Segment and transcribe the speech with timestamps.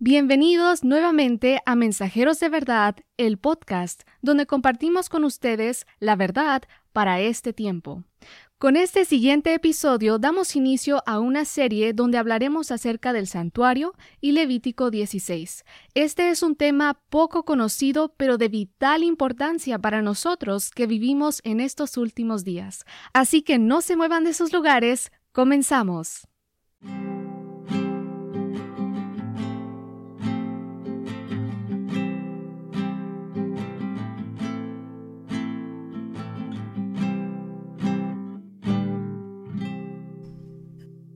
[0.00, 7.20] Bienvenidos nuevamente a Mensajeros de Verdad, el podcast, donde compartimos con ustedes la verdad para
[7.20, 8.04] este tiempo.
[8.58, 14.30] Con este siguiente episodio damos inicio a una serie donde hablaremos acerca del santuario y
[14.32, 15.64] Levítico 16.
[15.94, 21.58] Este es un tema poco conocido pero de vital importancia para nosotros que vivimos en
[21.58, 22.84] estos últimos días.
[23.12, 26.28] Así que no se muevan de sus lugares, comenzamos.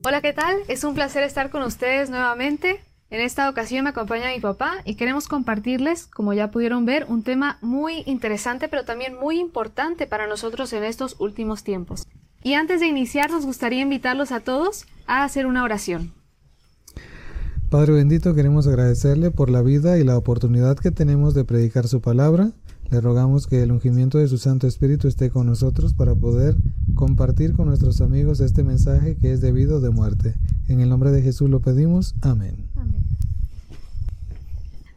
[0.05, 0.57] Hola, ¿qué tal?
[0.67, 2.81] Es un placer estar con ustedes nuevamente.
[3.09, 7.23] En esta ocasión me acompaña mi papá y queremos compartirles, como ya pudieron ver, un
[7.23, 12.05] tema muy interesante pero también muy importante para nosotros en estos últimos tiempos.
[12.43, 16.11] Y antes de iniciar nos gustaría invitarlos a todos a hacer una oración.
[17.69, 22.01] Padre bendito, queremos agradecerle por la vida y la oportunidad que tenemos de predicar su
[22.01, 22.51] palabra.
[22.91, 26.55] Le rogamos que el ungimiento de su Santo Espíritu esté con nosotros para poder
[27.03, 30.35] compartir con nuestros amigos este mensaje que es debido de muerte.
[30.69, 32.15] En el nombre de Jesús lo pedimos.
[32.21, 32.55] Amén.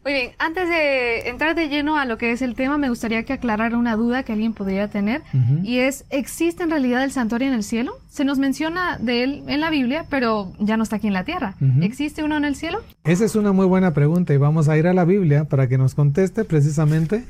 [0.05, 3.23] Muy bien, antes de entrar de lleno a lo que es el tema, me gustaría
[3.23, 5.21] que aclarara una duda que alguien podría tener,
[5.63, 7.91] y es, ¿existe en realidad el santuario en el cielo?
[8.07, 11.25] Se nos menciona de él en la Biblia, pero ya no está aquí en la
[11.25, 11.55] tierra.
[11.81, 12.79] ¿Existe uno en el cielo?
[13.03, 15.77] Esa es una muy buena pregunta y vamos a ir a la Biblia para que
[15.77, 17.25] nos conteste precisamente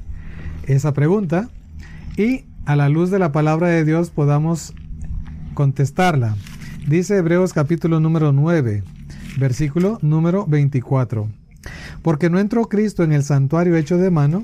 [0.67, 1.49] esa pregunta
[2.15, 4.73] y a la luz de la palabra de Dios podamos
[5.53, 6.35] contestarla.
[6.85, 8.83] Dice Hebreos capítulo número 9,
[9.39, 11.29] versículo número 24.
[12.01, 14.41] Porque no entró Cristo en el santuario hecho de mano,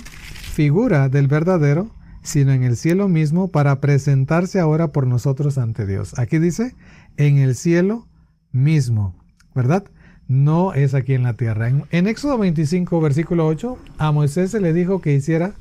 [0.53, 6.17] figura del verdadero, sino en el cielo mismo para presentarse ahora por nosotros ante Dios.
[6.17, 6.75] Aquí dice,
[7.17, 8.07] en el cielo
[8.53, 9.13] mismo,
[9.53, 9.83] ¿verdad?
[10.29, 11.69] No es aquí en la tierra.
[11.91, 15.55] En, Éxodo 25, versículo 8, a Moisés se le dijo que hiciera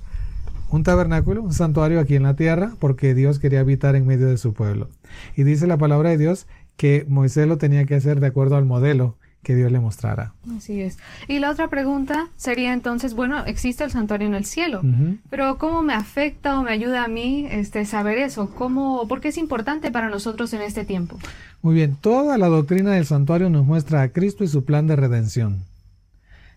[0.72, 4.38] un tabernáculo, un santuario aquí en la tierra, porque Dios quería habitar en medio de
[4.38, 4.88] su pueblo.
[5.36, 6.46] Y dice la palabra de Dios
[6.76, 10.32] que Moisés lo tenía que hacer de acuerdo al modelo que Dios le mostrara.
[10.56, 10.98] Así es.
[11.28, 14.82] Y la otra pregunta sería entonces, bueno, existe el santuario en el cielo,
[15.30, 18.50] pero ¿cómo me afecta o me ayuda a mí este, saber eso?
[18.54, 21.18] ¿Cómo, ¿Por qué es importante para nosotros en este tiempo?
[21.60, 24.96] Muy bien, toda la doctrina del santuario nos muestra a Cristo y su plan de
[24.96, 25.58] redención.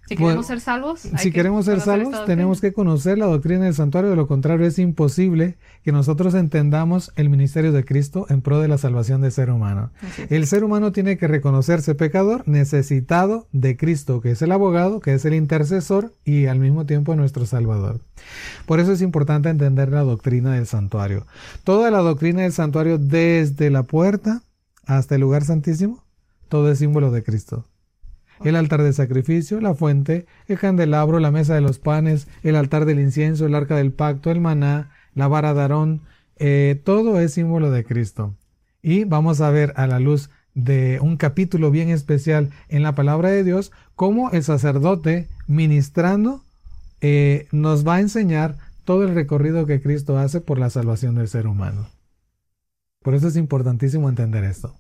[0.07, 4.11] Si queremos ser salvos, si queremos ser salvos, tenemos que conocer la doctrina del santuario.
[4.11, 8.67] De lo contrario, es imposible que nosotros entendamos el ministerio de Cristo en pro de
[8.67, 9.89] la salvación del ser humano.
[10.29, 15.15] El ser humano tiene que reconocerse pecador, necesitado de Cristo, que es el abogado, que
[15.15, 18.01] es el intercesor y al mismo tiempo nuestro Salvador.
[18.67, 21.25] Por eso es importante entender la doctrina del santuario.
[21.63, 24.43] Toda la doctrina del santuario, desde la puerta
[24.85, 26.03] hasta el lugar santísimo,
[26.47, 27.65] todo es símbolo de Cristo
[28.43, 32.85] el altar de sacrificio, la fuente, el candelabro, la mesa de los panes, el altar
[32.85, 36.01] del incienso, el arca del pacto, el maná, la vara de Aarón,
[36.37, 38.35] eh, todo es símbolo de Cristo.
[38.81, 43.29] Y vamos a ver a la luz de un capítulo bien especial en la palabra
[43.29, 46.41] de Dios, cómo el sacerdote ministrando
[47.01, 51.27] eh, nos va a enseñar todo el recorrido que Cristo hace por la salvación del
[51.27, 51.87] ser humano.
[53.01, 54.75] Por eso es importantísimo entender esto.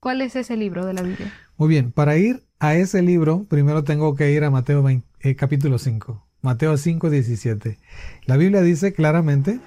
[0.00, 1.32] ¿Cuál es ese libro de la Biblia?
[1.56, 5.78] Muy bien, para ir a ese libro, primero tengo que ir a Mateo eh, capítulo
[5.78, 6.26] 5.
[6.40, 7.78] Mateo 5, 17.
[8.24, 9.60] La Biblia dice claramente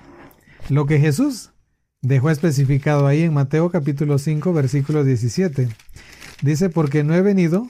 [0.69, 1.51] lo que Jesús
[2.01, 5.69] dejó especificado ahí en Mateo capítulo 5, versículo 17.
[6.41, 7.69] Dice, porque no he venido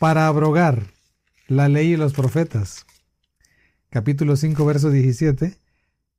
[0.00, 0.82] para abrogar
[1.46, 2.84] la ley y los profetas.
[3.90, 5.56] Capítulo 5, verso 17.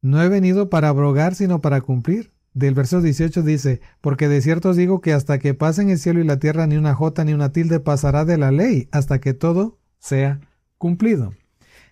[0.02, 4.70] No he venido para abrogar, sino para cumplir del verso 18 dice, porque de cierto
[4.70, 7.34] os digo que hasta que pasen el cielo y la tierra ni una jota ni
[7.34, 10.40] una tilde pasará de la ley, hasta que todo sea
[10.80, 11.34] cumplido.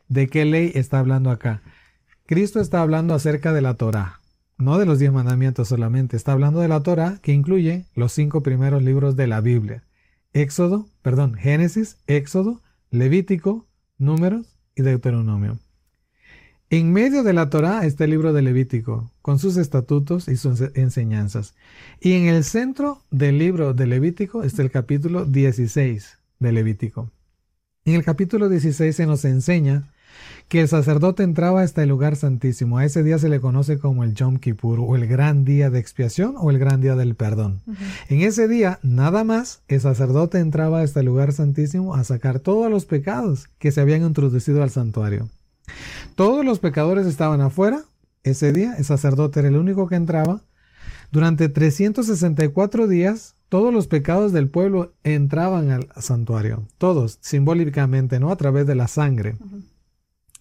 [0.07, 1.61] ¿De qué ley está hablando acá?
[2.25, 4.21] Cristo está hablando acerca de la Torah,
[4.57, 8.41] no de los diez mandamientos solamente, está hablando de la Torah que incluye los cinco
[8.41, 9.83] primeros libros de la Biblia.
[10.33, 13.67] Éxodo, perdón, Génesis, Éxodo, Levítico,
[13.99, 15.59] Números y Deuteronomio.
[16.71, 20.61] En medio de la Torá está el libro de Levítico, con sus estatutos y sus
[20.73, 21.53] enseñanzas.
[22.01, 27.11] Y en el centro del libro de Levítico está el capítulo 16 de Levítico.
[27.85, 29.91] En el capítulo 16 se nos enseña
[30.47, 32.79] que el sacerdote entraba hasta el lugar santísimo.
[32.79, 35.77] A ese día se le conoce como el Yom Kippur o el gran día de
[35.77, 37.61] expiación o el gran día del perdón.
[38.09, 42.71] En ese día, nada más, el sacerdote entraba hasta el lugar santísimo a sacar todos
[42.71, 45.29] los pecados que se habían introducido al santuario.
[46.15, 47.83] Todos los pecadores estaban afuera.
[48.23, 50.41] Ese día el sacerdote era el único que entraba.
[51.11, 58.31] Durante 364 días todos los pecados del pueblo entraban al santuario, todos, simbólicamente, ¿no?
[58.31, 59.37] A través de la sangre.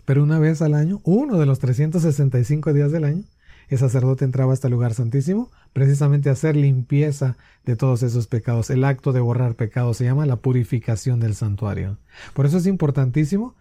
[0.05, 3.25] Pero una vez al año, uno de los 365 días del año,
[3.69, 8.71] el sacerdote entraba a este lugar santísimo precisamente a hacer limpieza de todos esos pecados.
[8.71, 11.99] El acto de borrar pecados se llama la purificación del santuario.
[12.35, 13.55] Por eso es importantísimo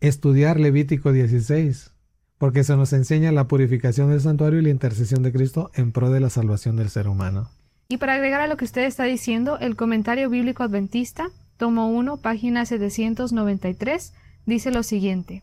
[0.00, 1.92] estudiar Levítico 16,
[2.38, 6.10] porque se nos enseña la purificación del santuario y la intercesión de Cristo en pro
[6.10, 7.50] de la salvación del ser humano.
[7.88, 12.18] Y para agregar a lo que usted está diciendo, el comentario bíblico adventista, tomo 1,
[12.18, 14.14] página 793,
[14.46, 15.42] dice lo siguiente.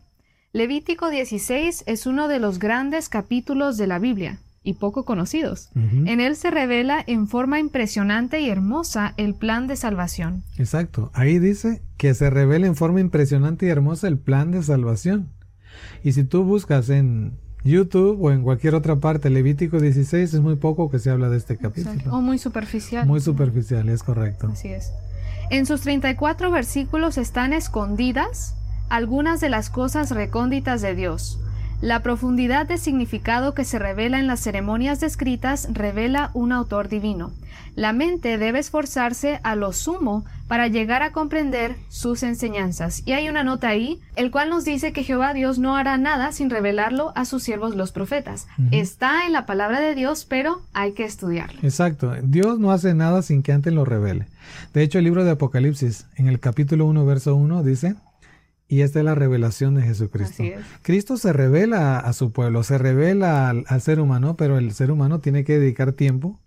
[0.52, 5.70] Levítico 16 es uno de los grandes capítulos de la Biblia y poco conocidos.
[5.74, 10.44] En él se revela en forma impresionante y hermosa el plan de salvación.
[10.58, 11.10] Exacto.
[11.14, 15.30] Ahí dice que se revela en forma impresionante y hermosa el plan de salvación.
[16.04, 20.56] Y si tú buscas en YouTube o en cualquier otra parte Levítico 16 es muy
[20.56, 22.14] poco que se habla de este capítulo.
[22.14, 23.06] O muy superficial.
[23.06, 24.48] Muy superficial, es correcto.
[24.52, 24.92] Así es.
[25.50, 28.54] En sus 34 versículos están escondidas
[28.90, 31.40] algunas de las cosas recónditas de Dios.
[31.80, 37.30] La profundidad de significado que se revela en las ceremonias descritas revela un autor divino.
[37.76, 43.04] La mente debe esforzarse a lo sumo para llegar a comprender sus enseñanzas.
[43.06, 46.32] Y hay una nota ahí, el cual nos dice que Jehová Dios no hará nada
[46.32, 48.48] sin revelarlo a sus siervos los profetas.
[48.72, 51.60] Está en la palabra de Dios, pero hay que estudiarlo.
[51.62, 52.12] Exacto.
[52.24, 54.26] Dios no hace nada sin que antes lo revele.
[54.74, 57.94] De hecho, el libro de Apocalipsis, en el capítulo 1, verso 1, dice,
[58.68, 60.44] y esta es la revelación de Jesucristo.
[60.82, 65.20] Cristo se revela a su pueblo, se revela al, ser humano, pero el ser humano
[65.20, 66.38] tiene que dedicar tiempo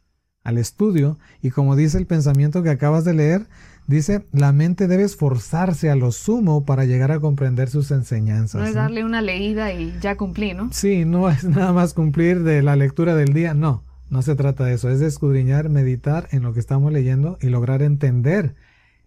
[0.43, 1.17] al estudio.
[1.41, 3.47] Y como dice el pensamiento que acabas de leer,
[3.87, 8.61] dice, la mente debe esforzarse a lo sumo para llegar a comprender sus enseñanzas.
[8.61, 10.69] No es darle una leída y ya cumplí, ¿no?
[10.71, 13.83] Sí, no es nada más cumplir de la lectura del día, no.
[14.11, 17.47] No se trata de eso, es de escudriñar, meditar en lo que estamos leyendo y
[17.47, 18.55] lograr entender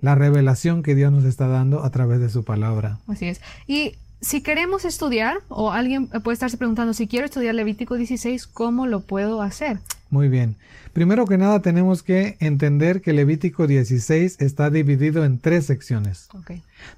[0.05, 2.99] la revelación que Dios nos está dando a través de su palabra.
[3.09, 3.41] Así es.
[3.67, 8.87] Y si queremos estudiar, o alguien puede estarse preguntando, si quiero estudiar Levítico 16, ¿cómo
[8.87, 9.79] lo puedo hacer?
[10.11, 10.57] Muy bien.
[10.93, 16.29] Primero que nada tenemos que entender que Levítico 16 está dividido en tres secciones.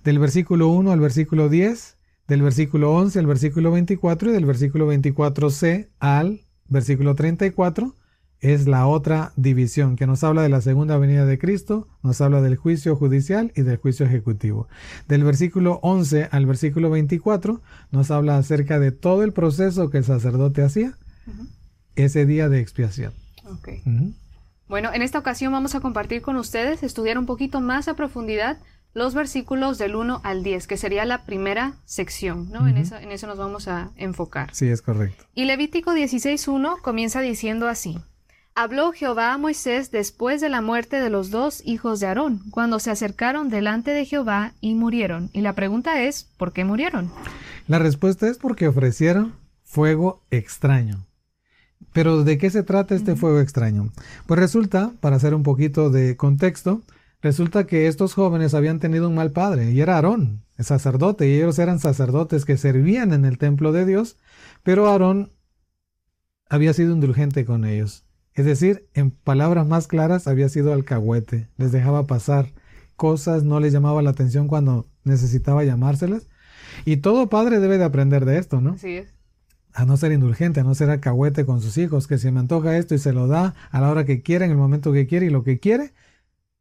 [0.03, 1.94] Del versículo 1 al versículo 10,
[2.26, 7.94] del versículo 11 al versículo 24 y del versículo 24c al versículo 34
[8.41, 12.43] es la otra división que nos habla de la segunda venida de Cristo, nos habla
[12.43, 14.69] del juicio judicial y del juicio ejecutivo.
[15.09, 17.61] Del versículo 11 al versículo 24
[17.91, 20.97] nos habla acerca de todo el proceso que el sacerdote hacía
[21.94, 23.12] ese día de expiación.
[24.69, 28.59] Bueno, en esta ocasión vamos a compartir con ustedes, estudiar un poquito más a profundidad
[28.93, 32.67] los versículos del 1 al 10, que sería la primera sección, ¿no?
[32.67, 34.55] en, eso, en eso nos vamos a enfocar.
[34.55, 35.27] Sí, es correcto.
[35.35, 37.99] Y Levítico 16.1 comienza diciendo así.
[38.58, 42.79] Habló Jehová a Moisés después de la muerte de los dos hijos de Aarón, cuando
[42.79, 45.29] se acercaron delante de Jehová y murieron.
[45.35, 47.12] Y la pregunta es, ¿por qué murieron?
[47.69, 51.05] La respuesta es porque ofrecieron fuego extraño.
[51.93, 53.93] Pero ¿de qué se trata este fuego extraño?
[54.26, 56.81] Pues resulta, para hacer un poquito de contexto,
[57.20, 61.35] resulta que estos jóvenes habían tenido un mal padre, y era Aarón, el sacerdote, y
[61.35, 64.17] ellos eran sacerdotes que servían en el templo de Dios,
[64.62, 65.31] pero Aarón
[66.49, 68.06] había sido indulgente con ellos.
[68.37, 72.53] Es decir, en palabras más claras, había sido alcahuete, les dejaba pasar
[72.94, 76.29] cosas, no les llamaba la atención cuando necesitaba llamárselas.
[76.84, 78.77] Y todo padre debe de aprender de esto, ¿no?
[78.77, 79.05] Sí.
[79.72, 82.77] A no ser indulgente, a no ser alcahuete con sus hijos, que se me antoja
[82.77, 85.27] esto y se lo da a la hora que quiere, en el momento que quiere
[85.27, 85.94] y lo que quiere.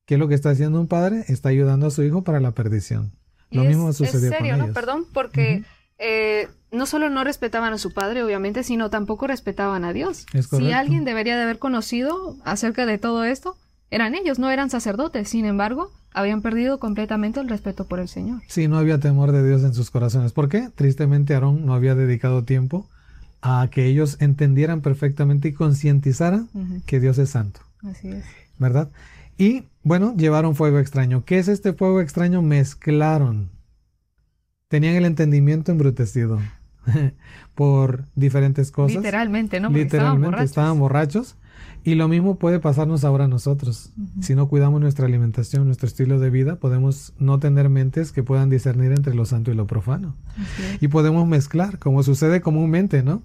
[0.06, 1.26] ¿Qué es lo que está haciendo un padre?
[1.28, 3.12] Está ayudando a su hijo para la perdición.
[3.52, 4.72] Lo mismo sucedió es serio, ¿no?
[4.72, 5.64] Perdón, porque
[5.98, 10.26] eh, no solo no respetaban a su padre, obviamente, sino tampoco respetaban a Dios.
[10.50, 13.58] si alguien debería de haber conocido acerca de todo esto,
[13.92, 15.30] eran ellos, no eran sacerdotes.
[15.30, 18.42] Sin embargo, habían perdido completamente el respeto por el Señor.
[18.48, 20.34] Sí, no había temor de Dios en sus corazones.
[20.34, 20.70] ¿Por qué?
[20.74, 22.88] Tristemente, Aarón no había dedicado tiempo
[23.42, 26.50] a que ellos entendieran perfectamente y concientizaran
[26.86, 27.62] que Dios es santo.
[27.84, 28.26] Así es.
[28.58, 28.90] ¿Verdad?
[29.38, 31.24] Y bueno, llevaron fuego extraño.
[31.26, 32.42] ¿Qué es este fuego extraño?
[32.42, 33.50] Mezclaron
[34.68, 36.40] tenían el entendimiento embrutecido
[37.56, 38.98] por diferentes cosas.
[38.98, 39.70] Literalmente, ¿no?
[39.70, 41.36] Literalmente, estaban borrachos.
[41.84, 43.92] Y lo mismo puede pasarnos ahora a nosotros.
[44.20, 48.50] Si no cuidamos nuestra alimentación, nuestro estilo de vida, podemos no tener mentes que puedan
[48.50, 50.16] discernir entre lo santo y lo profano.
[50.82, 53.22] Y podemos mezclar, como sucede comúnmente, ¿no?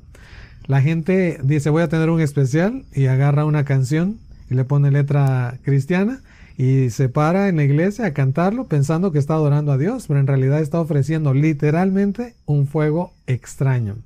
[0.66, 4.18] La gente dice, voy a tener un especial y agarra una canción
[4.50, 6.20] y le pone letra cristiana
[6.60, 10.20] y se para en la iglesia a cantarlo pensando que está adorando a Dios, pero
[10.20, 13.96] en realidad está ofreciendo literalmente un fuego extraño.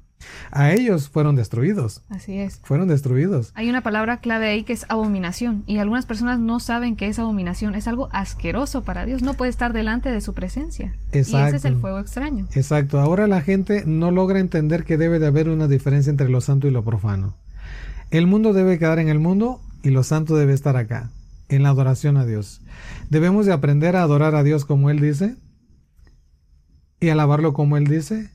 [0.52, 2.02] A ellos fueron destruidos.
[2.11, 2.61] Así es.
[2.62, 3.50] Fueron destruidos.
[3.56, 7.18] Hay una palabra clave ahí que es abominación y algunas personas no saben qué es
[7.18, 7.75] abominación.
[7.75, 9.20] Es algo asqueroso para Dios.
[9.20, 10.94] No puede estar delante de su presencia.
[11.11, 11.38] Exacto.
[11.38, 12.46] Y ese es el fuego extraño.
[12.54, 13.00] Exacto.
[13.00, 16.68] Ahora la gente no logra entender que debe de haber una diferencia entre lo santo
[16.68, 17.34] y lo profano.
[18.12, 21.11] El mundo debe quedar en el mundo y lo santo debe estar acá,
[21.54, 22.61] en la adoración a Dios.
[23.11, 25.37] Debemos de aprender a adorar a Dios como Él dice
[27.00, 28.30] y alabarlo como Él dice,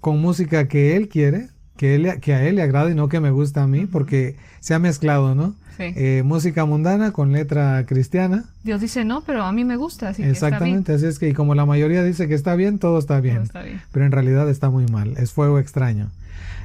[0.00, 3.20] con música que Él quiere, que, él, que a Él le agrada y no que
[3.20, 5.54] me gusta a mí, porque se ha mezclado, ¿no?
[5.76, 5.92] Sí.
[5.96, 8.44] Eh, música mundana con letra cristiana.
[8.62, 11.56] Dios dice no, pero a mí me gusta, así Exactamente, así es que y como
[11.56, 13.36] la mayoría dice que está bien, todo está bien.
[13.36, 13.80] Todo está bien.
[13.90, 16.10] Pero en realidad está muy mal, es fuego extraño.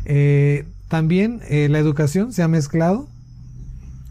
[0.06, 3.08] Eh, también eh, la educación se ha mezclado,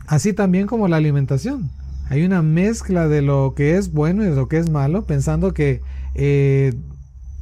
[0.08, 1.70] así también como la alimentación.
[2.10, 5.52] Hay una mezcla de lo que es bueno y de lo que es malo, pensando
[5.52, 5.82] que
[6.14, 6.74] eh,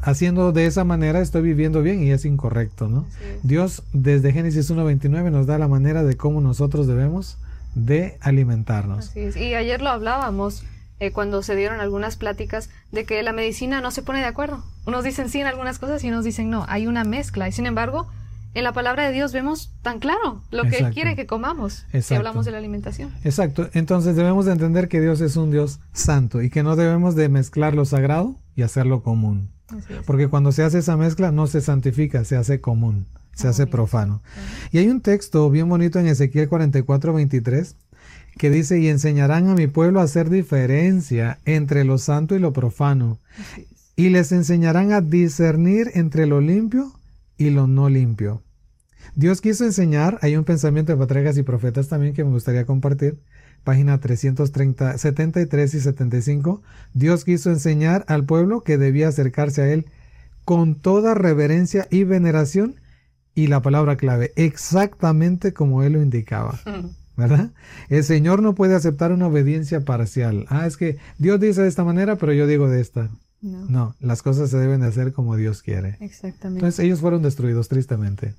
[0.02, 3.06] haciendo de esa manera estoy viviendo bien y es incorrecto, ¿no?
[3.44, 7.38] Dios desde Génesis 1.29 nos da la manera de cómo nosotros debemos
[7.76, 9.10] de alimentarnos.
[9.10, 9.36] Así es.
[9.36, 10.64] Y ayer lo hablábamos
[10.98, 14.64] eh, cuando se dieron algunas pláticas de que la medicina no se pone de acuerdo.
[14.86, 16.64] Unos dicen sí en algunas cosas y unos dicen no.
[16.68, 17.46] Hay una mezcla.
[17.48, 18.08] Y sin embargo,
[18.56, 22.14] en la palabra de Dios vemos tan claro lo que Él quiere que comamos si
[22.14, 23.12] hablamos de la alimentación.
[23.22, 27.14] Exacto, entonces debemos de entender que Dios es un Dios santo y que no debemos
[27.14, 29.50] de mezclar lo sagrado y hacerlo común.
[30.06, 33.68] Porque cuando se hace esa mezcla no se santifica, se hace común, se hace Abominación.
[33.70, 34.22] profano.
[34.72, 37.76] Y hay un texto bien bonito en Ezequiel 44, 23
[38.38, 42.52] que dice, y enseñarán a mi pueblo a hacer diferencia entre lo santo y lo
[42.52, 43.18] profano,
[43.96, 46.92] y les enseñarán a discernir entre lo limpio
[47.38, 48.42] y lo no limpio.
[49.14, 53.18] Dios quiso enseñar, hay un pensamiento de patriarcas y profetas también que me gustaría compartir,
[53.64, 56.62] página 330, 73 y 75.
[56.94, 59.86] Dios quiso enseñar al pueblo que debía acercarse a Él
[60.44, 62.76] con toda reverencia y veneración,
[63.34, 66.58] y la palabra clave, exactamente como Él lo indicaba.
[67.16, 67.50] ¿verdad?
[67.88, 70.46] El Señor no puede aceptar una obediencia parcial.
[70.48, 73.10] Ah, es que Dios dice de esta manera, pero yo digo de esta.
[73.40, 75.96] No, No, las cosas se deben de hacer como Dios quiere.
[76.00, 76.60] exactamente.
[76.60, 78.34] Entonces ellos fueron destruidos tristemente.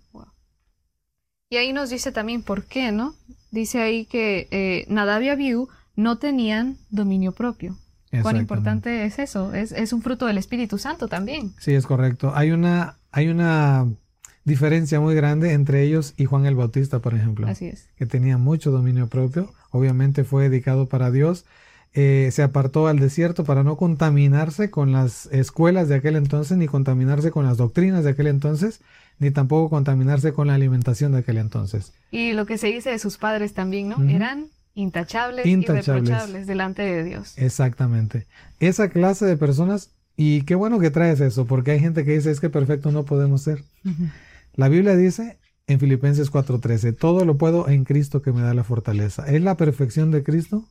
[1.49, 3.15] Y ahí nos dice también por qué, ¿no?
[3.51, 7.77] Dice ahí que eh, Nadab y Abiú no tenían dominio propio.
[8.21, 9.53] Cuán importante es eso.
[9.53, 11.53] Es, es un fruto del Espíritu Santo también.
[11.59, 12.31] Sí, es correcto.
[12.35, 13.85] Hay una, hay una
[14.43, 17.87] diferencia muy grande entre ellos y Juan el Bautista, por ejemplo, Así es.
[17.97, 19.53] que tenía mucho dominio propio.
[19.71, 21.45] Obviamente fue dedicado para Dios.
[21.93, 26.67] Eh, se apartó al desierto para no contaminarse con las escuelas de aquel entonces, ni
[26.67, 28.81] contaminarse con las doctrinas de aquel entonces,
[29.19, 31.93] ni tampoco contaminarse con la alimentación de aquel entonces.
[32.11, 34.01] Y lo que se dice de sus padres también, ¿no?
[34.09, 35.87] Eran intachables, Intachables.
[35.87, 37.33] y reprochables delante de Dios.
[37.37, 38.27] Exactamente.
[38.59, 42.31] Esa clase de personas, y qué bueno que traes eso, porque hay gente que dice
[42.31, 43.63] es que perfecto no podemos ser.
[44.53, 48.63] La Biblia dice en Filipenses 4:13, todo lo puedo en Cristo que me da la
[48.63, 49.25] fortaleza.
[49.27, 50.63] Es la perfección de Cristo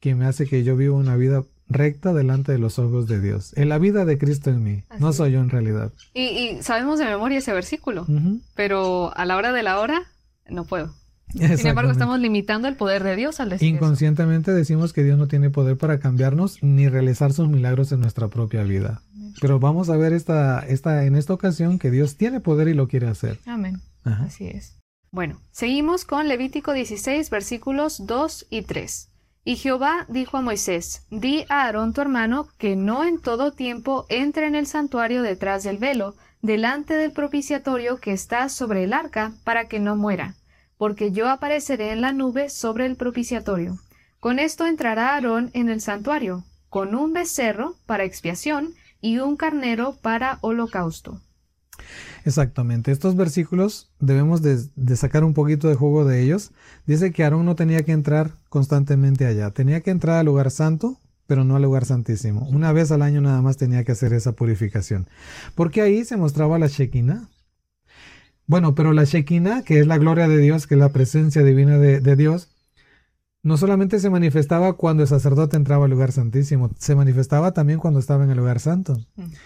[0.00, 3.52] que me hace que yo viva una vida recta delante de los ojos de Dios.
[3.54, 5.92] Es la vida de Cristo en mí, Así no soy yo en realidad.
[6.14, 8.06] Y, y sabemos de memoria ese versículo,
[8.54, 10.02] pero a la hora de la hora
[10.48, 10.92] no puedo.
[11.32, 13.76] Sin embargo, estamos limitando el poder de Dios al decir eso.
[13.76, 18.28] Inconscientemente decimos que Dios no tiene poder para cambiarnos ni realizar sus milagros en nuestra
[18.28, 19.02] propia vida.
[19.40, 22.88] Pero vamos a ver esta, esta, en esta ocasión que Dios tiene poder y lo
[22.88, 23.38] quiere hacer.
[23.46, 23.80] Amén.
[24.02, 24.24] Ajá.
[24.24, 24.76] Así es.
[25.12, 29.09] Bueno, seguimos con Levítico 16, versículos 2 y 3.
[29.42, 34.04] Y Jehová dijo a Moisés, di a Aarón tu hermano que no en todo tiempo
[34.10, 39.32] entre en el santuario detrás del velo, delante del propiciatorio que está sobre el arca,
[39.44, 40.34] para que no muera,
[40.76, 43.78] porque yo apareceré en la nube sobre el propiciatorio.
[44.20, 49.96] Con esto entrará Aarón en el santuario, con un becerro para expiación y un carnero
[50.02, 51.20] para holocausto.
[52.24, 52.92] Exactamente.
[52.92, 56.52] Estos versículos debemos de, sacar un poquito de juego de ellos.
[56.86, 59.50] Dice que Aarón no tenía que entrar constantemente allá.
[59.50, 62.46] Tenía que entrar al lugar santo, pero no al lugar santísimo.
[62.48, 65.08] Una vez al año nada más tenía que hacer esa purificación.
[65.54, 67.28] Porque ahí se mostraba la Shekinah.
[68.46, 71.78] Bueno, pero la Shekinah, que es la gloria de Dios, que es la presencia divina
[71.78, 72.49] de Dios,
[73.42, 77.98] no solamente se manifestaba cuando el sacerdote entraba al lugar santísimo, se manifestaba también cuando
[77.98, 78.98] estaba en el lugar santo.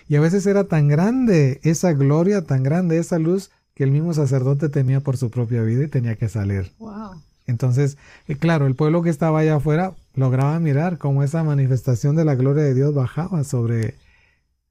[0.08, 4.14] Y a veces era tan grande esa gloria, tan grande esa luz, que el mismo
[4.14, 6.72] sacerdote temía por su propia vida y tenía que salir.
[6.78, 7.22] Wow.
[7.46, 7.98] Entonces,
[8.28, 12.34] eh, claro, el pueblo que estaba allá afuera lograba mirar cómo esa manifestación de la
[12.34, 13.94] gloria de Dios bajaba sobre,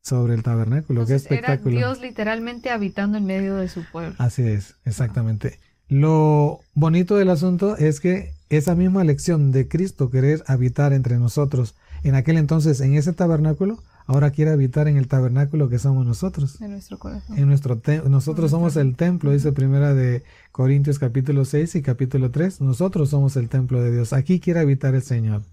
[0.01, 1.05] sobre el tabernáculo.
[1.05, 1.57] Qué Entonces, era.
[1.57, 4.15] Dios literalmente habitando en medio de su pueblo.
[4.17, 5.59] Así es, exactamente.
[5.87, 11.75] Lo bonito del asunto es que esa misma lección de Cristo querer habitar entre nosotros
[12.03, 16.61] en aquel entonces en ese tabernáculo, ahora quiere habitar en el tabernáculo que somos nosotros.
[16.61, 17.37] En nuestro corazón.
[17.37, 22.59] En nuestro nosotros somos el templo, dice primera de Corintios capítulo 6 y capítulo 3.
[22.61, 24.11] Nosotros somos el templo de Dios.
[24.11, 25.43] Aquí quiere habitar el Señor.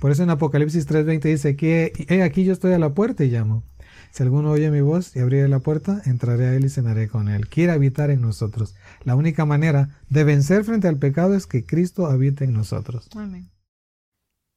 [0.00, 3.62] Por eso en Apocalipsis 3:20 dice que aquí yo estoy a la puerta y llamo.
[4.10, 7.28] Si alguno oye mi voz y abriere la puerta, entraré a él y cenaré con
[7.28, 7.48] él.
[7.48, 8.74] Quiere habitar en nosotros.
[9.04, 13.08] La única manera de vencer frente al pecado es que Cristo habite en nosotros.
[13.14, 13.50] Amén.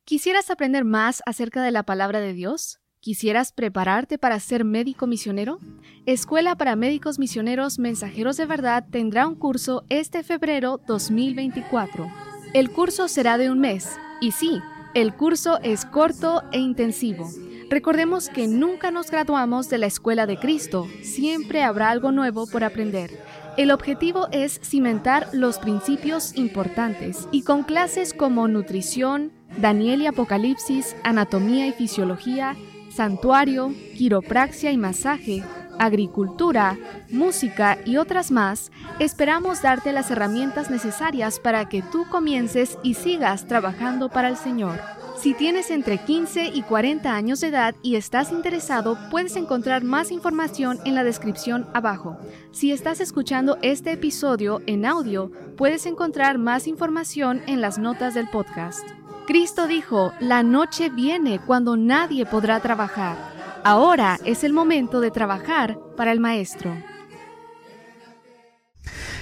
[0.05, 2.79] ¿Quisieras aprender más acerca de la palabra de Dios?
[3.00, 5.58] ¿Quisieras prepararte para ser médico misionero?
[6.05, 12.12] Escuela para Médicos Misioneros Mensajeros de Verdad tendrá un curso este febrero 2024.
[12.53, 13.89] El curso será de un mes.
[14.20, 14.60] Y sí,
[14.93, 17.27] el curso es corto e intensivo.
[17.71, 22.65] Recordemos que nunca nos graduamos de la escuela de Cristo, siempre habrá algo nuevo por
[22.65, 23.17] aprender.
[23.55, 30.97] El objetivo es cimentar los principios importantes y con clases como nutrición, Daniel y Apocalipsis,
[31.05, 32.57] anatomía y fisiología,
[32.89, 35.41] santuario, quiropraxia y masaje,
[35.79, 36.77] agricultura,
[37.09, 43.47] música y otras más, esperamos darte las herramientas necesarias para que tú comiences y sigas
[43.47, 45.00] trabajando para el Señor.
[45.17, 50.11] Si tienes entre 15 y 40 años de edad y estás interesado, puedes encontrar más
[50.11, 52.17] información en la descripción abajo.
[52.51, 58.29] Si estás escuchando este episodio en audio, puedes encontrar más información en las notas del
[58.29, 58.87] podcast.
[59.27, 63.15] Cristo dijo, la noche viene cuando nadie podrá trabajar.
[63.63, 66.75] Ahora es el momento de trabajar para el Maestro.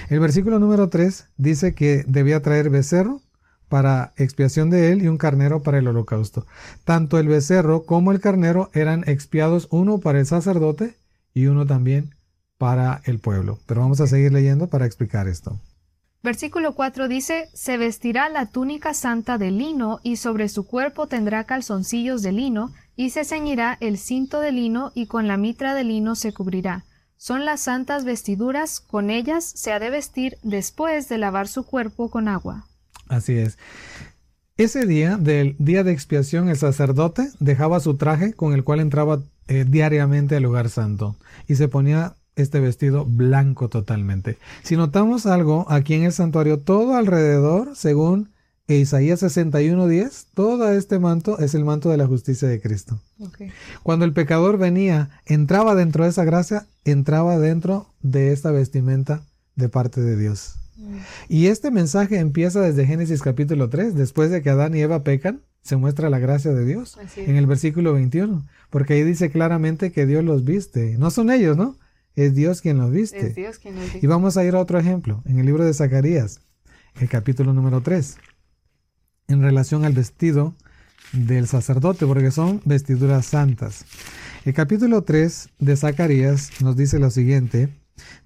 [0.08, 3.20] El versículo número 3 dice que debía traer becerro
[3.70, 6.44] para expiación de él y un carnero para el holocausto.
[6.84, 10.96] Tanto el becerro como el carnero eran expiados uno para el sacerdote
[11.32, 12.10] y uno también
[12.58, 13.58] para el pueblo.
[13.66, 15.56] Pero vamos a seguir leyendo para explicar esto.
[16.22, 21.44] Versículo 4 dice, Se vestirá la túnica santa de lino, y sobre su cuerpo tendrá
[21.44, 25.84] calzoncillos de lino, y se ceñirá el cinto de lino, y con la mitra de
[25.84, 26.84] lino se cubrirá.
[27.16, 32.10] Son las santas vestiduras, con ellas se ha de vestir después de lavar su cuerpo
[32.10, 32.66] con agua.
[33.10, 33.58] Así es.
[34.56, 39.20] Ese día, del día de expiación, el sacerdote dejaba su traje con el cual entraba
[39.48, 41.16] eh, diariamente al lugar santo
[41.48, 44.38] y se ponía este vestido blanco totalmente.
[44.62, 48.30] Si notamos algo aquí en el santuario, todo alrededor, según
[48.68, 53.00] Isaías 61:10, todo este manto es el manto de la justicia de Cristo.
[53.82, 59.22] Cuando el pecador venía, entraba dentro de esa gracia, entraba dentro de esta vestimenta
[59.56, 60.59] de parte de Dios.
[61.28, 65.42] Y este mensaje empieza desde Génesis capítulo 3, después de que Adán y Eva pecan,
[65.62, 70.06] se muestra la gracia de Dios en el versículo 21, porque ahí dice claramente que
[70.06, 70.96] Dios los viste.
[70.98, 71.76] No son ellos, ¿no?
[72.16, 73.34] Es Dios quien los viste.
[74.00, 76.40] Y vamos a ir a otro ejemplo, en el libro de Zacarías,
[77.00, 78.16] el capítulo número 3,
[79.28, 80.54] en relación al vestido
[81.12, 83.84] del sacerdote, porque son vestiduras santas.
[84.44, 87.68] El capítulo 3 de Zacarías nos dice lo siguiente,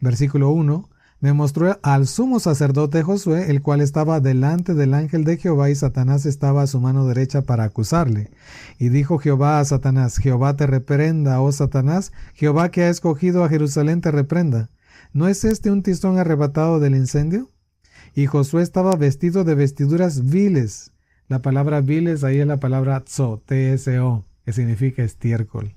[0.01, 0.88] versículo 1,
[1.20, 5.74] me mostró al sumo sacerdote Josué, el cual estaba delante del ángel de Jehová y
[5.74, 8.31] Satanás estaba a su mano derecha para acusarle.
[8.79, 13.48] Y dijo Jehová a Satanás, Jehová te reprenda, oh Satanás, Jehová que ha escogido a
[13.48, 14.68] Jerusalén te reprenda.
[15.12, 17.48] ¿No es este un tizón arrebatado del incendio?
[18.14, 20.92] Y Josué estaba vestido de vestiduras viles.
[21.29, 25.72] La palabra viles ahí es la palabra tzo, T-S-O, que significa estiércol.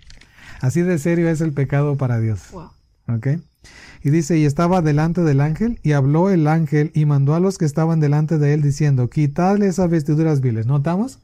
[0.60, 2.54] Así de serio es el pecado para Dios.
[3.08, 3.28] ¿Ok?
[4.08, 7.58] Y dice, y estaba delante del ángel, y habló el ángel, y mandó a los
[7.58, 10.66] que estaban delante de él, diciendo, quitadle esas vestiduras viles.
[10.66, 11.20] ¿Notamos?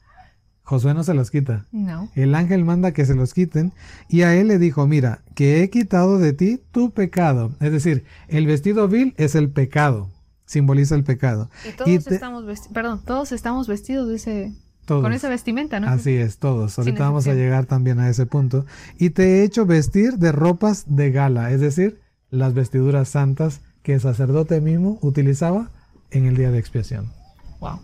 [0.63, 1.65] Josué no se los quita.
[1.71, 2.09] No.
[2.13, 3.71] El ángel manda que se los quiten,
[4.09, 7.55] y a él le dijo, mira, que he quitado de ti tu pecado.
[7.61, 10.09] Es decir, el vestido vil es el pecado,
[10.45, 11.49] simboliza el pecado.
[11.63, 12.43] Y todos, estamos,
[12.73, 14.53] Perdón, todos estamos vestidos de ese...
[14.85, 15.87] Con esa vestimenta, ¿no?
[15.87, 16.77] Así es, todos.
[16.77, 18.65] Ahorita vamos a llegar también a ese punto.
[18.97, 22.02] Y te he hecho vestir de ropas de gala, es decir,
[22.33, 25.69] las vestiduras santas que el sacerdote mismo utilizaba
[26.11, 27.11] en el día de expiación.
[27.59, 27.79] Wow.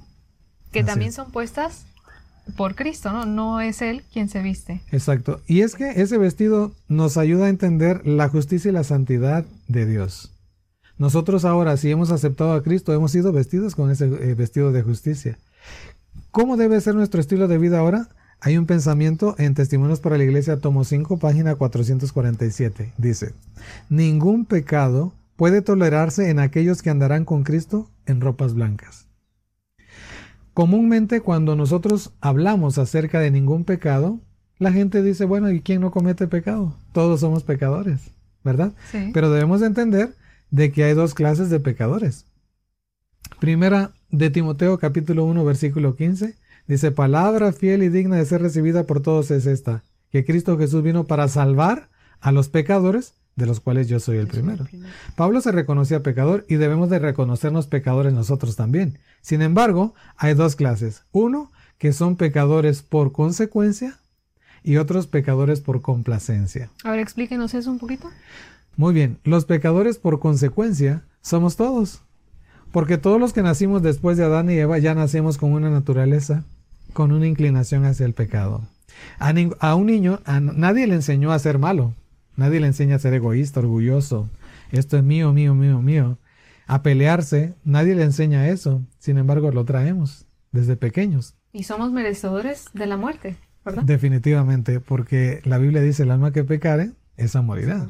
[0.72, 1.86] Que también son puestas
[2.58, 3.26] por Cristo, ¿no?
[3.26, 4.82] No es Él quien se viste.
[4.92, 5.42] Exacto.
[5.48, 9.86] Y es que ese vestido nos ayuda a entender la justicia y la santidad de
[9.86, 10.32] Dios.
[10.98, 14.82] Nosotros ahora, si hemos aceptado a Cristo, hemos sido vestidos con ese eh, vestido de
[14.82, 15.38] justicia.
[16.32, 18.10] ¿Cómo debe ser nuestro estilo de vida ahora?
[18.42, 22.94] Hay un pensamiento en Testimonios para la Iglesia, tomo 5, página 447.
[22.98, 23.34] Dice,
[23.90, 29.08] ningún pecado puede tolerarse en aquellos que andarán con Cristo en ropas blancas.
[30.54, 34.20] Comúnmente cuando nosotros hablamos acerca de ningún pecado,
[34.58, 36.76] la gente dice, bueno, ¿y quién no comete pecado?
[36.94, 38.12] Todos somos pecadores,
[38.44, 38.74] ¿verdad?
[38.92, 39.12] Sí.
[39.14, 40.16] Pero debemos entender
[40.50, 42.26] de que hay dos clases de pecadores.
[43.42, 46.36] Primera de Timoteo capítulo 1 versículo 15
[46.70, 50.84] Dice, palabra fiel y digna de ser recibida por todos es esta, que Cristo Jesús
[50.84, 51.90] vino para salvar
[52.22, 54.68] a los pecadores, de los cuales yo soy el primero.
[55.16, 59.00] Pablo se reconocía pecador y debemos de reconocernos pecadores nosotros también.
[59.22, 61.06] Sin embargo, hay dos clases.
[61.12, 63.98] Uno, que son pecadores por consecuencia
[64.64, 66.70] y otros pecadores por complacencia.
[66.84, 68.12] A ver, explíquenos eso un poquito.
[68.78, 72.04] Muy bien, los pecadores por consecuencia somos todos.
[72.72, 76.46] Porque todos los que nacimos después de Adán y Eva ya nacemos con una naturaleza,
[76.94, 78.68] con una inclinación hacia el pecado.
[79.20, 81.94] A, un niño, a, nadie le enseñó a ser malo.
[82.36, 84.30] Nadie le enseña a ser egoísta, orgulloso.
[84.72, 86.18] Esto es mío, mío, mío, mío.
[86.68, 88.82] A pelearse, nadie le enseña eso.
[89.00, 91.36] Sin embargo, lo traemos desde pequeños.
[91.52, 93.84] Y somos merecedores de la muerte, ¿verdad?
[93.84, 97.88] Definitivamente, porque la Biblia dice, el alma que pecare, esa morirá.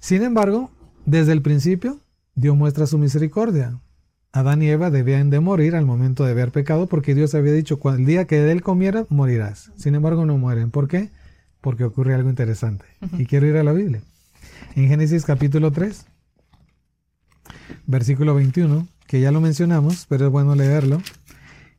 [0.00, 0.70] Sin embargo,
[1.06, 2.00] desde el principio,
[2.34, 3.78] Dios muestra su misericordia.
[4.32, 7.78] Adán y Eva debían de morir al momento de haber pecado porque Dios había dicho,
[7.84, 9.70] el día que de él comiera, morirás.
[9.76, 10.70] Sin embargo, no mueren.
[10.70, 11.10] ¿Por qué?
[11.62, 12.84] porque ocurre algo interesante.
[13.16, 14.02] Y quiero ir a la Biblia.
[14.74, 16.04] En Génesis capítulo 3,
[17.86, 21.00] versículo 21, que ya lo mencionamos, pero es bueno leerlo.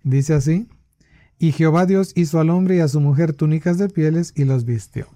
[0.03, 0.67] Dice así,
[1.37, 4.63] y Jehová Dios hizo al hombre y a su mujer túnicas de pieles y los
[4.65, 5.07] vistió.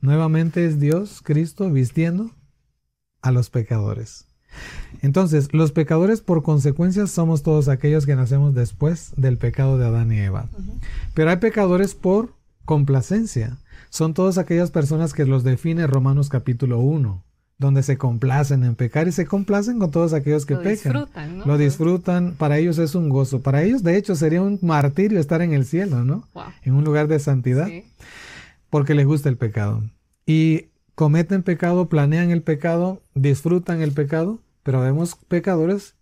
[0.00, 2.30] Nuevamente es Dios, Cristo, vistiendo
[3.20, 4.26] a los pecadores.
[5.02, 10.12] Entonces, los pecadores por consecuencia somos todos aquellos que nacemos después del pecado de Adán
[10.12, 10.48] y Eva.
[11.14, 12.32] Pero hay pecadores por
[12.64, 13.58] complacencia.
[13.90, 17.22] Son todas aquellas personas que los define Romanos capítulo 1,
[17.58, 20.92] donde se complacen en pecar y se complacen con todos aquellos que Lo pecan.
[20.92, 21.46] Disfrutan, ¿no?
[21.46, 23.40] Lo disfrutan, para ellos es un gozo.
[23.40, 26.26] Para ellos, de hecho, sería un martirio estar en el cielo, ¿no?
[26.62, 27.68] En un lugar de santidad,
[28.70, 29.82] porque les gusta el pecado.
[30.26, 35.94] Y cometen pecado, planean el pecado, disfrutan el pecado, pero vemos pecadores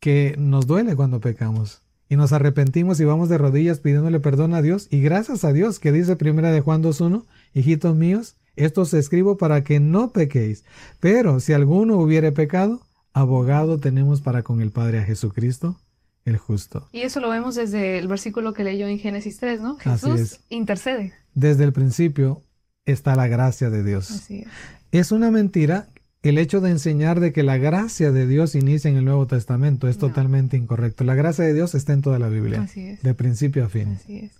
[0.00, 4.62] que nos duele cuando pecamos y nos arrepentimos y vamos de rodillas pidiéndole perdón a
[4.62, 7.24] Dios y gracias a Dios que dice primera de Juan 2.1,
[7.54, 10.64] hijitos míos, esto os escribo para que no pequéis,
[10.98, 12.80] pero si alguno hubiere pecado,
[13.12, 15.78] abogado tenemos para con el Padre a Jesucristo,
[16.24, 16.88] el justo.
[16.92, 19.76] Y eso lo vemos desde el versículo que leyó en Génesis 3, ¿no?
[19.76, 21.12] Jesús intercede.
[21.34, 22.42] Desde el principio
[22.84, 24.10] está la gracia de Dios.
[24.10, 24.48] Así es.
[24.90, 25.88] es una mentira
[26.28, 29.88] el hecho de enseñar de que la gracia de Dios inicia en el Nuevo Testamento
[29.88, 31.04] es totalmente incorrecto.
[31.04, 33.02] La gracia de Dios está en toda la Biblia, Así es.
[33.02, 33.98] de principio a fin.
[34.00, 34.32] Así es.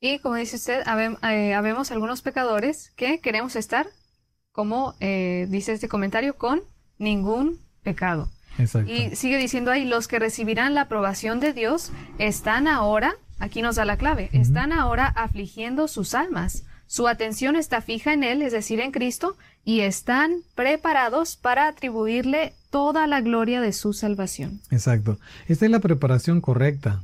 [0.00, 0.82] Y como dice usted,
[1.22, 3.86] eh, habemos algunos pecadores que queremos estar,
[4.52, 6.62] como eh, dice este comentario, con
[6.98, 8.28] ningún pecado.
[8.58, 8.90] Exacto.
[8.90, 13.76] Y sigue diciendo ahí, los que recibirán la aprobación de Dios están ahora, aquí nos
[13.76, 16.64] da la clave, están ahora afligiendo sus almas.
[16.86, 19.36] Su atención está fija en Él, es decir, en Cristo,
[19.66, 24.60] y están preparados para atribuirle toda la gloria de su salvación.
[24.70, 25.18] Exacto.
[25.48, 27.02] Esta es la preparación correcta.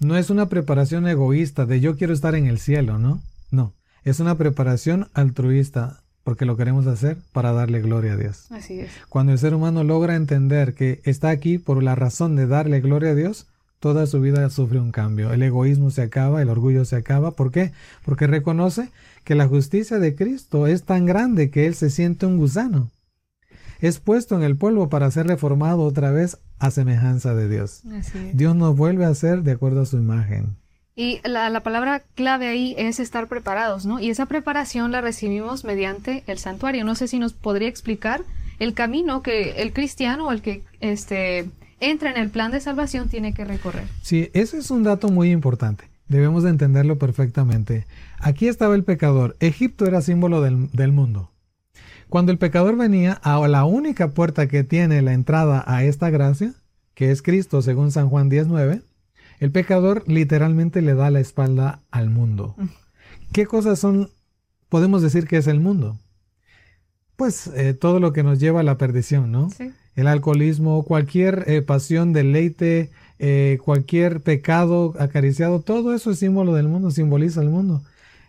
[0.00, 3.20] No es una preparación egoísta de yo quiero estar en el cielo, ¿no?
[3.50, 3.74] No.
[4.02, 8.46] Es una preparación altruista porque lo queremos hacer para darle gloria a Dios.
[8.50, 8.90] Así es.
[9.10, 13.10] Cuando el ser humano logra entender que está aquí por la razón de darle gloria
[13.10, 13.46] a Dios,
[13.78, 15.34] toda su vida sufre un cambio.
[15.34, 17.32] El egoísmo se acaba, el orgullo se acaba.
[17.32, 17.72] ¿Por qué?
[18.06, 18.88] Porque reconoce
[19.24, 22.90] que la justicia de Cristo es tan grande que Él se siente un gusano.
[23.80, 27.82] Es puesto en el polvo para ser reformado otra vez a semejanza de Dios.
[28.32, 30.56] Dios nos vuelve a hacer de acuerdo a su imagen.
[30.96, 33.98] Y la, la, palabra clave ahí es estar preparados, ¿no?
[33.98, 36.84] Y esa preparación la recibimos mediante el santuario.
[36.84, 38.22] No sé si nos podría explicar
[38.60, 43.08] el camino que el cristiano o el que este, entra en el plan de salvación
[43.08, 43.84] tiene que recorrer.
[44.02, 45.84] Sí, ese es un dato muy importante.
[46.08, 47.86] Debemos de entenderlo perfectamente.
[48.24, 49.36] Aquí estaba el pecador.
[49.38, 51.30] Egipto era símbolo del, del mundo.
[52.08, 56.54] Cuando el pecador venía a la única puerta que tiene la entrada a esta gracia,
[56.94, 58.80] que es Cristo según San Juan 19,
[59.40, 62.56] el pecador literalmente le da la espalda al mundo.
[63.32, 64.08] ¿Qué cosas son,
[64.70, 65.98] podemos decir que es el mundo?
[67.16, 69.50] Pues eh, todo lo que nos lleva a la perdición, ¿no?
[69.50, 69.70] Sí.
[69.96, 76.68] El alcoholismo, cualquier eh, pasión, deleite, eh, cualquier pecado acariciado, todo eso es símbolo del
[76.68, 77.82] mundo, simboliza el mundo.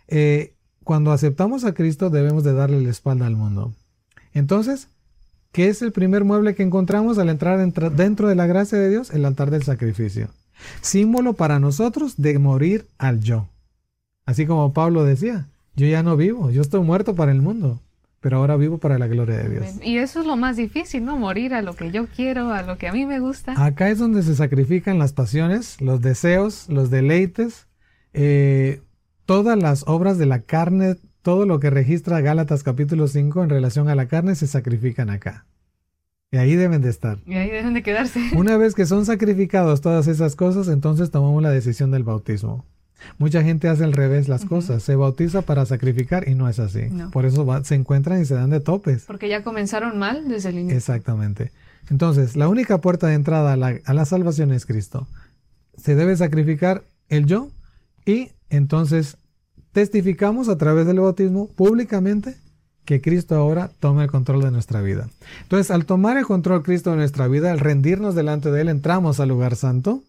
[0.08, 3.72] Eh, cuando aceptamos a Cristo debemos de darle la espalda al mundo.
[4.32, 4.88] Entonces,
[5.52, 9.10] ¿qué es el primer mueble que encontramos al entrar dentro de la gracia de Dios?
[9.10, 10.28] El altar del sacrificio.
[10.80, 13.48] Símbolo para nosotros de morir al yo.
[14.24, 17.80] Así como Pablo decía, yo ya no vivo, yo estoy muerto para el mundo
[18.26, 19.66] pero ahora vivo para la gloria de Dios.
[19.84, 21.16] Y eso es lo más difícil, ¿no?
[21.16, 23.54] Morir a lo que yo quiero, a lo que a mí me gusta.
[23.64, 27.68] Acá es donde se sacrifican las pasiones, los deseos, los deleites,
[28.14, 28.80] eh,
[29.26, 33.88] todas las obras de la carne, todo lo que registra Gálatas capítulo 5 en relación
[33.88, 35.44] a la carne se sacrifican acá.
[36.30, 37.18] Y ahí deben de estar.
[37.26, 38.20] Y ahí deben de quedarse.
[38.36, 42.64] Una vez que son sacrificados todas esas cosas, entonces tomamos la decisión del bautismo.
[43.18, 46.88] Mucha gente hace al revés las cosas, se bautiza para sacrificar y no es así.
[47.12, 49.04] Por eso se encuentran y se dan de topes.
[49.06, 50.78] Porque ya comenzaron mal desde el inicio.
[50.78, 51.52] Exactamente.
[51.90, 55.06] Entonces, la única puerta de entrada a la, a la salvación es Cristo.
[55.76, 57.50] Se debe sacrificar el yo
[58.06, 59.16] y entonces
[59.72, 62.36] testificamos a través del bautismo públicamente
[62.86, 65.10] que Cristo ahora toma el control de nuestra vida.
[65.42, 69.20] Entonces, al tomar el control Cristo de nuestra vida, al rendirnos delante de Él, entramos
[69.20, 70.02] al lugar santo,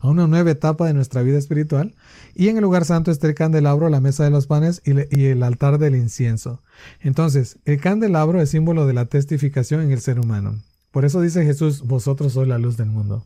[0.00, 1.94] a una nueva etapa de nuestra vida espiritual,
[2.34, 5.26] y en el lugar santo está el candelabro, la mesa de los panes y, y
[5.26, 6.62] el altar del incienso.
[7.00, 10.60] Entonces, el candelabro es símbolo de la testificación en el ser humano.
[10.90, 13.24] Por eso dice Jesús, vosotros sois la luz del mundo.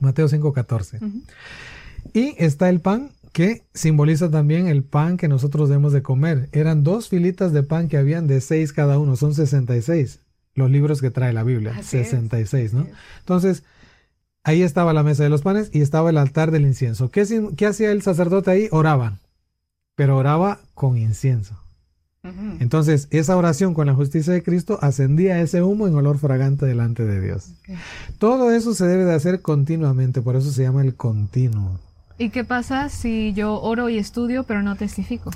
[0.00, 1.00] Mateo 5:14.
[2.14, 6.48] Y está el pan que simboliza también el pan que nosotros debemos de comer.
[6.52, 10.20] Eran dos filitas de pan que habían de seis cada uno, son 66
[10.58, 12.86] los libros que trae la Biblia, 66, ¿no?
[13.20, 13.62] Entonces,
[14.42, 17.10] ahí estaba la mesa de los panes y estaba el altar del incienso.
[17.10, 17.24] ¿Qué,
[17.56, 18.68] qué hacía el sacerdote ahí?
[18.70, 19.18] Oraba,
[19.94, 21.56] pero oraba con incienso.
[22.60, 27.06] Entonces, esa oración con la justicia de Cristo ascendía ese humo en olor fragante delante
[27.06, 27.52] de Dios.
[28.18, 31.78] Todo eso se debe de hacer continuamente, por eso se llama el continuo.
[32.18, 35.30] ¿Y qué pasa si yo oro y estudio pero no testifico?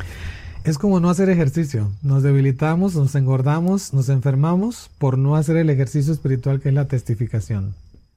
[0.64, 1.90] Es como no hacer ejercicio.
[2.02, 6.86] Nos debilitamos, nos engordamos, nos enfermamos por no hacer el ejercicio espiritual que es la
[6.86, 7.74] testificación.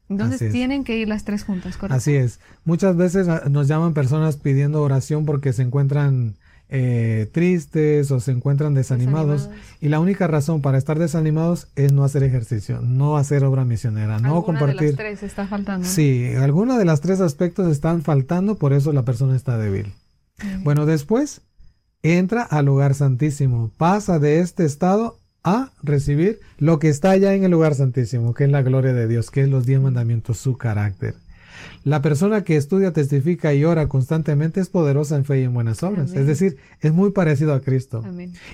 [0.10, 1.96] Entonces tienen que ir las tres juntas, ¿correcto?
[1.96, 2.40] Así es.
[2.64, 6.36] Muchas veces ah, nos llaman personas pidiendo oración porque se encuentran
[6.70, 9.50] eh, tristes o se encuentran desanimados,
[9.82, 14.20] y la única razón para estar desanimados es no hacer ejercicio, no hacer obra misionera,
[14.20, 14.80] no compartir.
[14.80, 15.88] De las tres está faltando.
[15.88, 19.94] Sí, alguna de las tres aspectos están faltando, por eso la persona está débil.
[20.64, 21.42] Bueno, después
[22.04, 27.44] entra al lugar santísimo, pasa de este estado a recibir lo que está allá en
[27.44, 30.58] el lugar santísimo, que es la gloria de Dios, que es los diez mandamientos, su
[30.58, 31.16] carácter.
[31.84, 35.84] La persona que estudia, testifica y ora constantemente es poderosa en fe y en buenas
[35.84, 36.14] obras.
[36.14, 38.04] Es decir, es muy parecido a Cristo.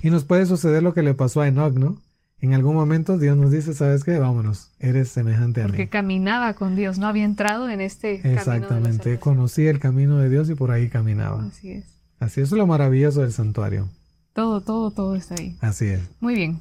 [0.02, 1.98] Y nos puede suceder lo que le pasó a Enoch, ¿no?
[2.42, 4.18] En algún momento Dios nos dice, ¿sabes qué?
[4.18, 5.72] Vámonos, eres semejante a mí.
[5.72, 10.50] Porque caminaba con Dios, no había entrado en este Exactamente, conocía el camino de Dios
[10.50, 11.46] y por ahí caminaba.
[11.46, 11.86] Así es.
[12.20, 13.90] Así es lo maravilloso del santuario.
[14.34, 15.56] Todo, todo, todo está ahí.
[15.62, 16.02] Así es.
[16.20, 16.60] Muy bien.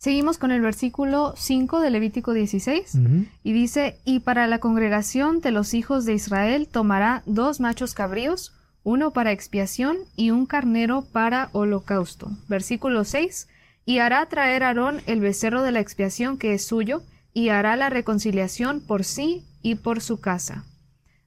[0.00, 2.94] Seguimos con el versículo 5 de Levítico 16
[3.42, 8.54] y dice, y para la congregación de los hijos de Israel tomará dos machos cabríos,
[8.82, 12.30] uno para expiación y un carnero para holocausto.
[12.48, 13.46] Versículo 6,
[13.84, 17.02] y hará traer Aarón el becerro de la expiación que es suyo,
[17.34, 20.64] y hará la reconciliación por sí y por su casa.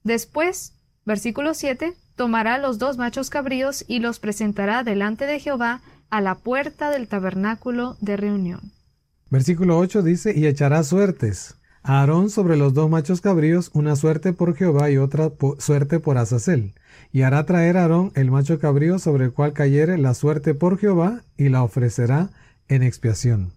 [0.03, 0.73] Después,
[1.05, 5.81] versículo 7, tomará los dos machos cabríos y los presentará delante de Jehová
[6.13, 8.71] a la puerta del tabernáculo de reunión.
[9.31, 11.55] Versículo 8 dice, y echará suertes.
[11.81, 16.75] Aarón sobre los dos machos cabríos, una suerte por Jehová y otra suerte por Azazel.
[17.11, 20.77] Y hará traer a Aarón el macho cabrío sobre el cual cayere la suerte por
[20.77, 22.29] Jehová y la ofrecerá
[22.67, 23.51] en expiación.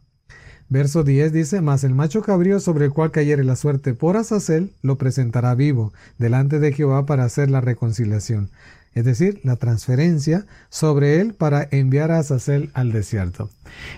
[0.71, 4.73] Verso 10 dice, Mas el macho cabrío sobre el cual cayere la suerte por Azazel
[4.81, 8.49] lo presentará vivo delante de Jehová para hacer la reconciliación
[8.97, 13.51] es decir, la transferencia sobre él para enviar a Azazel al desierto.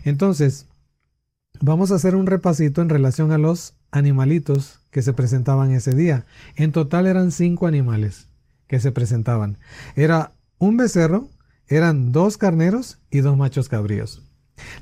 [0.05, 0.67] Entonces,
[1.61, 6.27] vamos a hacer un repasito en relación a los animalitos que se presentaban ese día.
[6.57, 8.27] En total eran cinco animales
[8.67, 9.57] que se presentaban.
[9.95, 11.29] Era un becerro,
[11.69, 14.25] eran dos carneros y dos machos cabríos.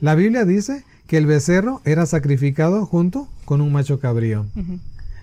[0.01, 4.47] La Biblia dice que el becerro era sacrificado junto con un macho cabrío.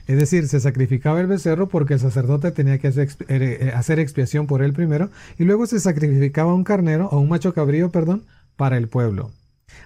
[0.07, 4.47] Es decir, se sacrificaba el becerro porque el sacerdote tenía que hacer, eh, hacer, expiación
[4.47, 8.23] por él primero y luego se sacrificaba un carnero o un macho cabrío, perdón,
[8.57, 9.31] para el pueblo.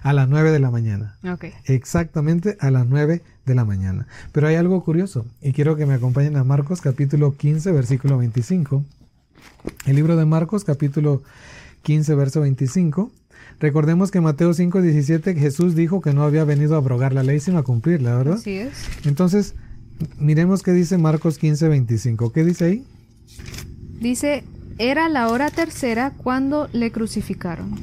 [0.02, 1.16] A las 9 de la mañana.
[1.64, 4.06] Exactamente a las 9 de la mañana.
[4.32, 8.84] Pero hay algo curioso y quiero que me acompañen a Marcos capítulo 15 versículo 25.
[9.86, 11.22] El libro de Marcos capítulo
[11.82, 13.10] 15 verso 25.
[13.60, 17.40] Recordemos que Mateo 5, 17 Jesús dijo que no había venido a abrogar la ley
[17.40, 18.34] sino a cumplirla, ¿verdad?
[18.34, 18.72] Así es.
[19.04, 19.54] Entonces,
[20.18, 22.32] Miremos qué dice Marcos 15, 25.
[22.32, 22.84] ¿Qué dice ahí?
[24.00, 24.44] Dice,
[24.78, 27.74] era la hora tercera cuando le crucificaron.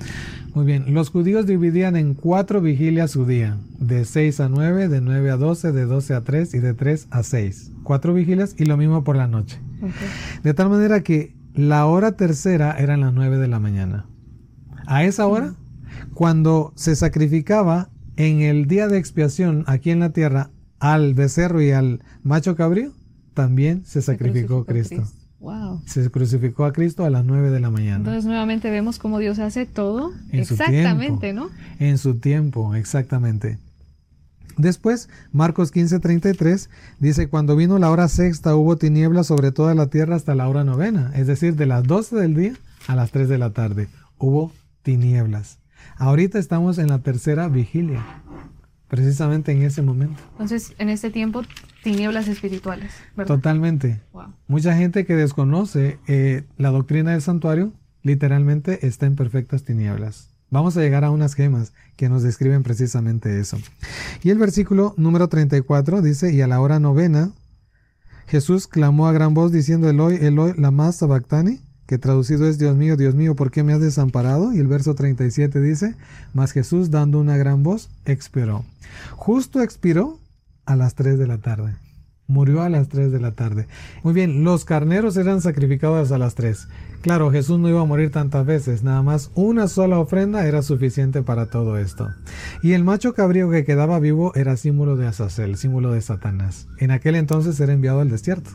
[0.53, 5.01] Muy bien, los judíos dividían en cuatro vigilias su día, de 6 a 9, de
[5.01, 7.71] 9 a 12, de 12 a 3 y de 3 a 6.
[7.83, 9.59] Cuatro vigilias y lo mismo por la noche.
[10.43, 14.05] De tal manera que la hora tercera eran las 9 de la mañana.
[14.87, 15.55] A esa hora,
[16.13, 21.71] cuando se sacrificaba en el día de expiación aquí en la tierra al becerro y
[21.71, 22.91] al macho cabrío,
[23.33, 25.03] también se, sacrificó, Cristo.
[25.85, 27.97] Se crucificó a Cristo a las 9 de la mañana.
[27.97, 31.49] Entonces nuevamente vemos cómo Dios hace todo exactamente, ¿no?
[31.79, 33.59] En su tiempo, exactamente.
[34.57, 40.15] Después, Marcos 15:33 dice, cuando vino la hora sexta hubo tinieblas sobre toda la tierra
[40.15, 42.53] hasta la hora novena, es decir, de las 12 del día
[42.87, 45.59] a las 3 de la tarde, hubo tinieblas.
[45.97, 48.03] Ahorita estamos en la tercera vigilia,
[48.87, 50.21] precisamente en ese momento.
[50.33, 51.43] Entonces, en este tiempo,
[51.83, 52.93] tinieblas espirituales.
[53.27, 54.01] Totalmente.
[54.47, 60.29] Mucha gente que desconoce eh, la doctrina del santuario, literalmente está en perfectas tinieblas.
[60.51, 63.57] Vamos a llegar a unas gemas que nos describen precisamente eso.
[64.23, 67.31] Y el versículo número 34 dice, y a la hora novena,
[68.27, 72.97] Jesús clamó a gran voz diciendo, Eloi, Eloi, lama sabactani, que traducido es, Dios mío,
[72.97, 74.53] Dios mío, ¿por qué me has desamparado?
[74.53, 75.95] Y el verso 37 dice,
[76.33, 78.65] mas Jesús dando una gran voz, expiró.
[79.11, 80.19] Justo expiró
[80.65, 81.75] a las 3 de la tarde.
[82.27, 83.67] Murió a las 3 de la tarde.
[84.03, 86.67] Muy bien, los carneros eran sacrificados a las 3.
[87.03, 91.21] Claro, Jesús no iba a morir tantas veces, nada más una sola ofrenda era suficiente
[91.21, 92.09] para todo esto.
[92.63, 96.67] Y el macho cabrío que quedaba vivo era símbolo de Azazel, símbolo de Satanás.
[96.79, 98.49] En aquel entonces era enviado al desierto.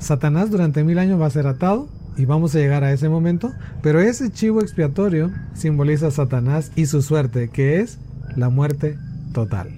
[0.00, 3.52] Satanás durante mil años va a ser atado y vamos a llegar a ese momento,
[3.82, 7.98] pero ese chivo expiatorio simboliza a Satanás y su suerte, que es
[8.36, 8.98] la muerte
[9.32, 9.70] total.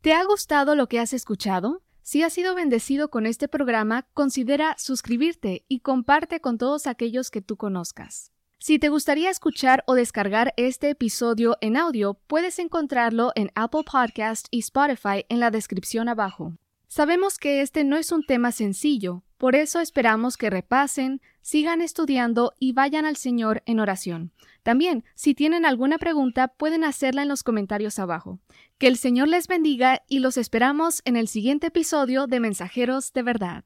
[0.00, 1.82] ¿Te ha gustado lo que has escuchado?
[2.02, 7.42] Si has sido bendecido con este programa, considera suscribirte y comparte con todos aquellos que
[7.42, 8.32] tú conozcas.
[8.58, 14.48] Si te gustaría escuchar o descargar este episodio en audio, puedes encontrarlo en Apple Podcast
[14.50, 16.59] y Spotify en la descripción abajo.
[16.92, 22.52] Sabemos que este no es un tema sencillo, por eso esperamos que repasen, sigan estudiando
[22.58, 24.32] y vayan al Señor en oración.
[24.64, 28.40] También, si tienen alguna pregunta, pueden hacerla en los comentarios abajo.
[28.78, 33.22] Que el Señor les bendiga y los esperamos en el siguiente episodio de Mensajeros de
[33.22, 33.64] Verdad.